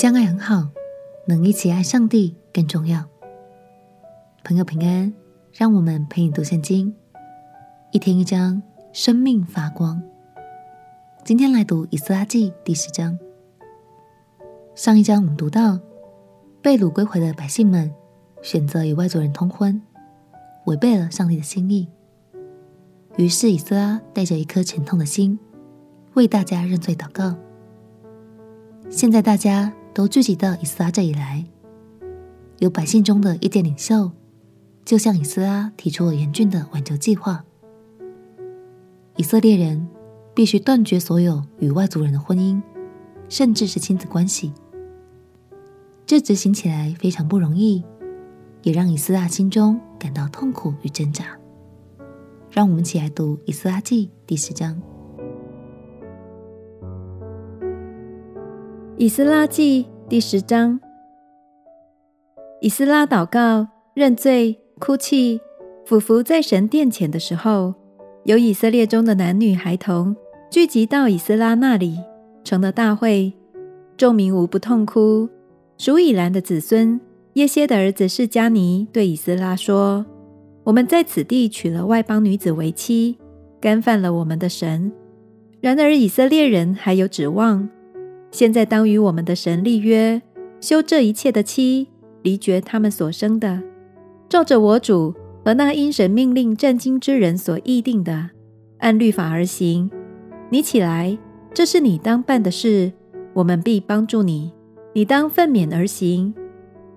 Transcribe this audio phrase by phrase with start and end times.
[0.00, 0.68] 相爱很好，
[1.26, 3.04] 能一起爱上帝更重要。
[4.44, 5.12] 朋友平安，
[5.52, 6.94] 让我们陪你读圣经，
[7.90, 8.62] 一天一章，
[8.92, 10.00] 生命发光。
[11.24, 13.18] 今天来读以斯拉记第十章。
[14.76, 15.80] 上一章我们读到，
[16.62, 17.92] 被掳归回的百姓们
[18.40, 19.82] 选择与外族人通婚，
[20.66, 21.88] 违背了上帝的心意。
[23.16, 25.36] 于是以斯拉带着一颗沉痛的心，
[26.14, 27.34] 为大家认罪祷告。
[28.88, 31.44] 现在大家都聚集到以斯拉这里来，
[32.60, 34.12] 有百姓中的意见领袖，
[34.84, 37.44] 就向以斯拉提出了严峻的挽救计划。
[39.16, 39.88] 以色列人
[40.36, 42.62] 必须断绝所有与外族人的婚姻，
[43.28, 44.52] 甚至是亲子关系。
[46.06, 47.82] 这执行起来非常不容易，
[48.62, 51.36] 也让以斯拉心中感到痛苦与挣扎。
[52.52, 54.76] 让我们一起来读《以斯拉记》第十章。
[59.00, 60.80] 《以斯拉记》第十章，
[62.60, 65.40] 以斯拉祷告、认罪、哭泣、
[65.86, 67.74] 俯伏在神殿前的时候，
[68.24, 70.16] 有以色列中的男女孩童
[70.50, 72.00] 聚集到以斯拉那里，
[72.42, 73.32] 成了大会，
[73.96, 75.28] 众民无不痛哭。
[75.76, 77.00] 属以兰的子孙
[77.34, 80.04] 耶歇的儿子示迦尼对以斯拉说。
[80.64, 83.16] 我们在此地娶了外邦女子为妻，
[83.60, 84.90] 干犯了我们的神。
[85.60, 87.68] 然而以色列人还有指望。
[88.30, 90.20] 现在当与我们的神立约，
[90.60, 91.88] 修这一切的妻，
[92.22, 93.62] 离绝他们所生的，
[94.28, 98.30] 照着我主和那因神命令战兢之人所议定的，
[98.78, 99.90] 按律法而行。
[100.50, 101.16] 你起来，
[101.54, 102.92] 这是你当办的事，
[103.34, 104.52] 我们必帮助你。
[104.94, 106.34] 你当奋勉而行。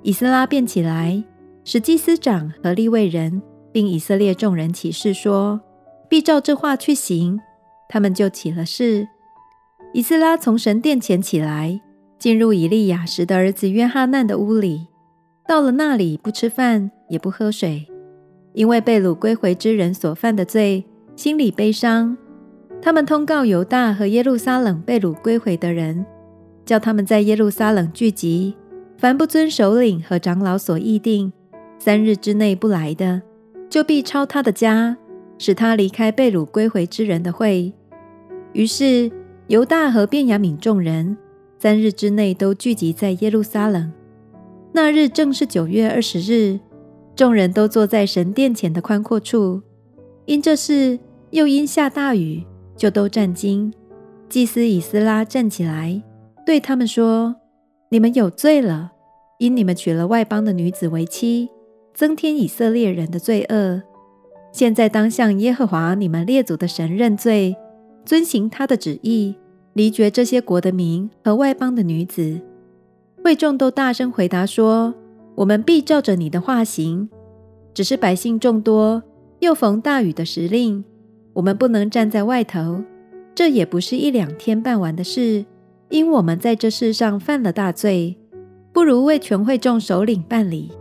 [0.01, 1.23] 以斯拉便起来，
[1.63, 3.41] 使祭司长和利未人。
[3.73, 5.61] 并以色列众人起誓说，
[6.09, 7.39] 必照这话去行。
[7.87, 9.07] 他们就起了誓。
[9.93, 11.81] 以斯拉从神殿前起来，
[12.17, 14.87] 进入以利亚时的儿子约哈难的屋里。
[15.47, 17.85] 到了那里，不吃饭，也不喝水，
[18.53, 22.17] 因为被掳归回之人所犯的罪，心里悲伤。
[22.81, 26.05] 他们通告犹大和耶路撒冷被掳归回的人，
[26.65, 28.55] 叫他们在耶路撒冷聚集，
[28.97, 31.33] 凡不遵首领和长老所议定，
[31.77, 33.21] 三日之内不来的。
[33.69, 34.97] 就必抄他的家，
[35.37, 37.73] 使他离开被掳归回之人的会。
[38.53, 39.11] 于是
[39.51, 41.17] 犹大和便雅悯众人
[41.59, 43.91] 三日之内都聚集在耶路撒冷。
[44.71, 46.57] 那日正是九月二十日，
[47.17, 49.61] 众人都坐在神殿前的宽阔处。
[50.23, 50.97] 因这事，
[51.31, 52.45] 又因下大雨，
[52.77, 53.73] 就都战惊。
[54.29, 56.01] 祭司以斯拉站起来，
[56.45, 57.35] 对他们说
[57.91, 58.93] ：“你们有罪了，
[59.37, 61.49] 因你们娶了外邦的女子为妻。”
[61.93, 63.83] 增添以色列人的罪恶。
[64.53, 67.57] 现在当向耶和华你们列祖的神认罪，
[68.05, 69.35] 遵行他的旨意，
[69.73, 72.41] 离绝这些国的民和外邦的女子。
[73.23, 74.93] 会众都大声回答说
[75.35, 77.09] ：“我们必照着你的话行。”
[77.73, 79.01] 只是百姓众多，
[79.39, 80.83] 又逢大雨的时令，
[81.33, 82.83] 我们不能站在外头。
[83.33, 85.45] 这也不是一两天办完的事，
[85.89, 88.17] 因我们在这世上犯了大罪，
[88.73, 90.71] 不如为全会众首领办理。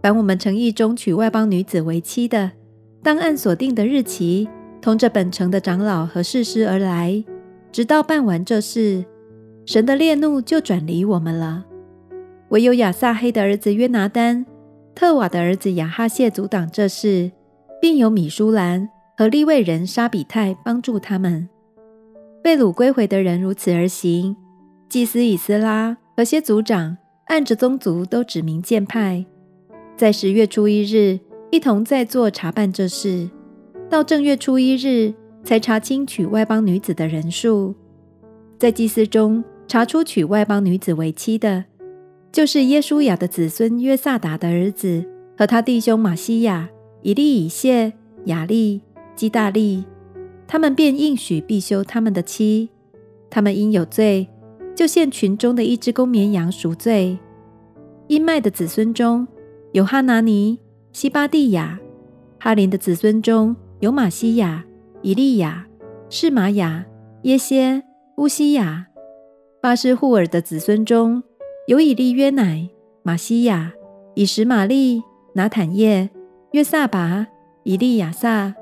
[0.00, 2.52] 凡我们诚意中娶外邦女子为妻的，
[3.02, 4.48] 当按所定的日期，
[4.80, 7.24] 同着本城的长老和士师而来，
[7.72, 9.04] 直到办完这事，
[9.64, 11.64] 神的烈怒就转离我们了。
[12.48, 14.44] 唯有亚撒黑的儿子约拿单、
[14.94, 17.30] 特瓦的儿子亚哈谢阻挡这事，
[17.80, 21.48] 并有米舒兰和利未人沙比泰帮助他们。
[22.42, 24.34] 被掳归回的人如此而行，
[24.88, 29.24] 祭司以斯拉和些族长按着宗族都指名荐派。
[29.96, 31.20] 在十月初一日，
[31.50, 33.30] 一同在座查办这事，
[33.88, 37.74] 到正月初一日，才查清娶外邦女子的人数。
[38.58, 41.64] 在祭司中查出娶外邦女子为妻的，
[42.32, 45.04] 就是耶稣雅的子孙约萨达的儿子
[45.36, 46.68] 和他弟兄玛西亚、
[47.02, 47.92] 以利以谢、
[48.26, 48.80] 亚利、
[49.14, 49.84] 基大利，
[50.46, 52.68] 他们便应许必休他们的妻。
[53.28, 54.28] 他们因有罪，
[54.74, 57.18] 就献群中的一只公绵羊赎罪。
[58.08, 59.26] 音麦的子孙中。
[59.72, 60.58] 有哈拿尼、
[60.90, 61.78] 西巴蒂亚；
[62.40, 64.64] 哈林的子孙中有玛西亚、
[65.02, 65.66] 以利亚、
[66.08, 66.84] 示玛雅、
[67.22, 67.82] 耶歇、
[68.16, 68.86] 乌西雅；
[69.60, 71.22] 巴施户尔的子孙中
[71.66, 72.68] 有以利约乃、
[73.02, 73.72] 玛西雅、
[74.14, 75.02] 以实玛利、
[75.34, 76.10] 拿坦业、
[76.52, 77.26] 约萨拔、
[77.64, 78.52] 以利亚撒；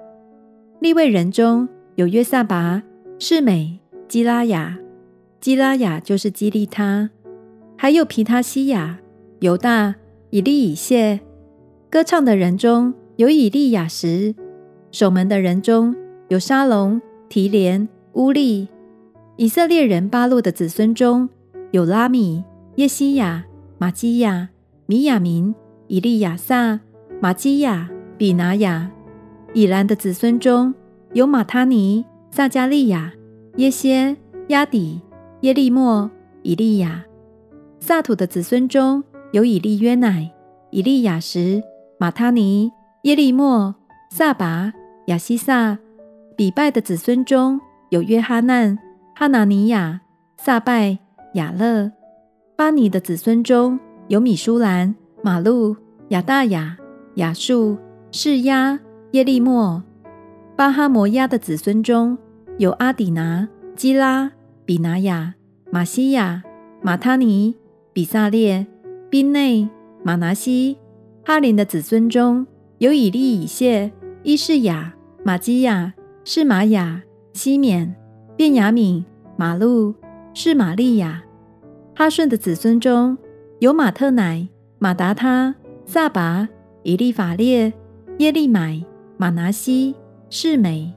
[0.80, 2.82] 立位人中有约萨拔、
[3.18, 4.78] 示美、基拉雅，
[5.40, 7.08] 基拉雅就是基利他；
[7.76, 8.98] 还有皮他西亚、
[9.40, 9.94] 犹大。
[10.30, 11.20] 以利以谢，
[11.88, 14.34] 歌唱的人中有以利亚什；
[14.92, 15.96] 守门的人中
[16.28, 18.68] 有沙龙、提连、乌利。
[19.36, 21.26] 以色列人巴洛的子孙中
[21.70, 22.44] 有拉米、
[22.76, 23.46] 耶西亚、
[23.78, 24.50] 玛基亚、
[24.84, 25.54] 米亚明、
[25.86, 26.78] 以利亚撒、
[27.18, 27.88] 玛基亚、
[28.18, 28.90] 比拿雅。
[29.54, 30.74] 以兰的子孙中
[31.14, 33.10] 有马他尼、撒迦利亚、
[33.56, 34.14] 耶歇、
[34.48, 35.00] 亚底、
[35.40, 36.10] 耶利莫、
[36.42, 37.06] 以利亚。
[37.80, 39.02] 撒土的子孙中
[39.32, 40.30] 有以利约乃、
[40.70, 41.62] 以利亚什、
[41.98, 42.70] 马他尼、
[43.04, 43.74] 耶利莫、
[44.10, 44.74] 撒拔、
[45.06, 45.78] 亚西撒。
[46.38, 48.78] 比拜的子孙中有约哈难、
[49.12, 50.00] 哈拿尼亚、
[50.36, 50.96] 撒拜、
[51.34, 51.90] 亚勒。
[52.54, 53.76] 巴尼的子孙中
[54.06, 55.76] 有米舒兰、马路、
[56.10, 56.78] 亚大雅、
[57.16, 57.76] 亚述、
[58.12, 58.78] 示押、
[59.10, 59.82] 耶利莫。
[60.54, 62.16] 巴哈摩亚的子孙中
[62.58, 64.30] 有阿底拿、基拉、
[64.64, 65.34] 比拿雅、
[65.72, 66.44] 玛西亚、
[66.80, 67.56] 马他尼、
[67.92, 68.64] 比撒列、
[69.10, 69.68] 宾内、
[70.04, 70.78] 马拿西。
[71.24, 72.46] 哈林的子孙中
[72.78, 73.90] 有以利以谢、
[74.22, 74.94] 伊士雅、
[75.24, 75.92] 玛基亚、
[76.30, 77.02] 是玛雅、
[77.32, 77.96] 西缅、
[78.36, 79.02] 便雅悯、
[79.38, 79.94] 玛路、
[80.34, 81.24] 是玛利亚。
[81.96, 83.16] 哈顺的子孙中
[83.60, 84.46] 有马特乃、
[84.78, 85.54] 马达他、
[85.86, 86.46] 撒拔、
[86.82, 87.72] 以利法列、
[88.18, 88.84] 耶利买、
[89.16, 89.96] 玛拿西、
[90.28, 90.94] 示美。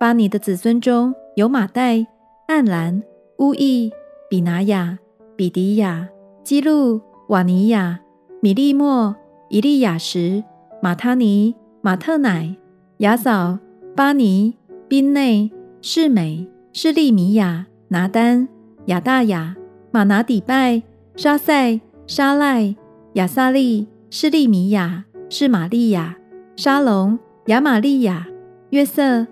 [0.00, 2.06] 巴尼的子孙中有玛代、
[2.48, 3.02] 暗兰、
[3.40, 3.92] 乌意、
[4.30, 4.98] 比拿雅、
[5.36, 6.08] 比迪亚、
[6.42, 6.98] 基路、
[7.28, 8.00] 瓦尼亚、
[8.40, 9.14] 米利莫、
[9.50, 10.42] 以利亚什、
[10.80, 12.56] 马他尼、马特乃、
[13.00, 13.58] 雅扫、
[13.96, 14.54] 巴尼、
[14.88, 15.50] 宾内、
[15.80, 18.46] 示每、示利米亚、拿丹、
[18.84, 19.56] 亚大雅。
[19.90, 20.82] 玛拿底拜、
[21.16, 22.76] 沙塞、沙赖、
[23.14, 26.18] 亚撒利、示利米亚、示玛利亚、
[26.56, 28.28] 沙龙、亚玛利亚、
[28.68, 29.26] 约瑟、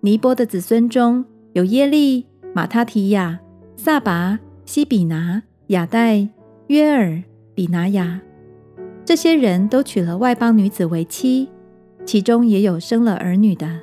[0.00, 1.22] 尼波的子孙中
[1.52, 2.24] 有耶利、
[2.54, 3.38] 马他提亚、
[3.76, 6.26] 撒拔、西比拿、亚代、
[6.68, 7.22] 约尔、
[7.54, 8.22] 比拿雅。
[9.04, 11.50] 这些人都娶了外邦女子为妻，
[12.06, 13.82] 其中也有生了儿女的。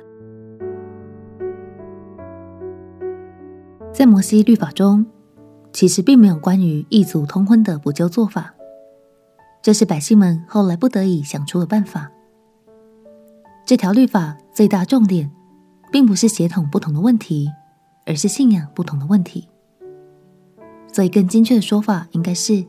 [3.96, 5.06] 在摩西律法中，
[5.72, 8.54] 其实并没有关于异族通婚的补救做法，
[9.62, 12.12] 这是百姓们后来不得已想出的办法。
[13.64, 15.32] 这条律法最大重点，
[15.90, 17.50] 并不是血统不同的问题，
[18.04, 19.48] 而是信仰不同的问题。
[20.92, 22.66] 所以，更精确的说法应该是，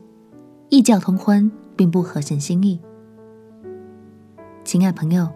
[0.70, 2.80] 异教通婚并不合神心意。
[4.64, 5.28] 亲爱朋友，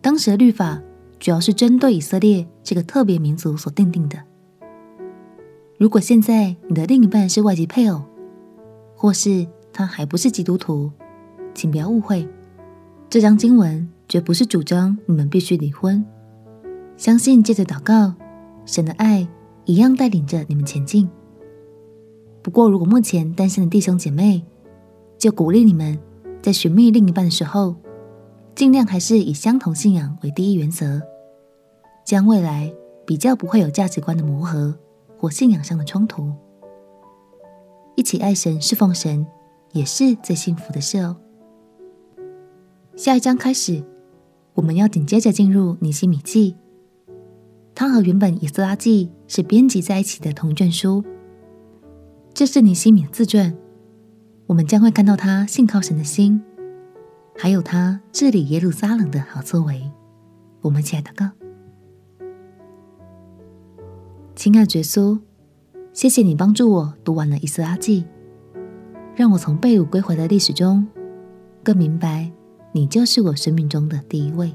[0.00, 0.80] 当时的律法
[1.18, 4.16] 主要是针对以色列这个特别民族所定定的。
[5.82, 8.02] 如果现在你的另一半是外籍配偶，
[8.94, 10.88] 或是他还不是基督徒，
[11.54, 12.28] 请不要误会，
[13.10, 16.06] 这张经文绝不是主张你们必须离婚。
[16.96, 18.14] 相信借着祷告，
[18.64, 19.26] 神的爱
[19.64, 21.10] 一样带领着你们前进。
[22.42, 24.44] 不过，如果目前单身的弟兄姐妹，
[25.18, 25.98] 就鼓励你们
[26.40, 27.74] 在寻觅另一半的时候，
[28.54, 31.02] 尽量还是以相同信仰为第一原则，
[32.06, 32.72] 这样未来
[33.04, 34.78] 比较不会有价值观的磨合。
[35.22, 36.32] 或信仰上的冲突，
[37.94, 39.24] 一起爱神、侍奉神，
[39.70, 41.16] 也是最幸福的事哦。
[42.96, 43.84] 下一章开始，
[44.54, 46.56] 我们要紧接着进入尼西米记，
[47.72, 51.04] 它和原本以斯拉记是编辑在一起的同卷书。
[52.34, 53.56] 这是尼西米自传，
[54.48, 56.42] 我们将会看到他信靠神的心，
[57.38, 59.88] 还有他治理耶路撒冷的好作为。
[60.62, 61.41] 我们一起来祷告。
[64.42, 65.20] 亲爱的耶稣，
[65.92, 68.02] 谢谢你帮助我读完了《以斯拉记》，
[69.14, 70.84] 让我从被掳归回的历史中
[71.62, 72.28] 更明白
[72.72, 74.52] 你就是我生命中的第一位。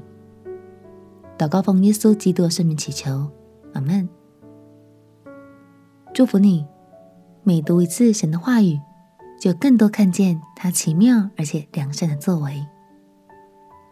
[1.38, 3.30] 祷告奉耶稣基督的圣名祈求，
[3.72, 4.06] 阿门。
[6.12, 6.66] 祝福你，
[7.42, 8.78] 每读一次神的话语，
[9.40, 12.62] 就更多看见他奇妙而且良善的作为。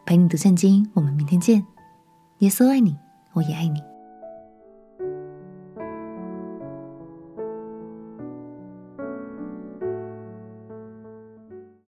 [0.05, 1.65] 陪你读圣经，我们明天见。
[2.41, 2.99] 耶稣爱你，
[3.33, 3.81] 我也爱你。